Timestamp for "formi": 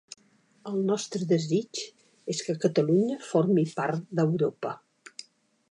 3.27-3.69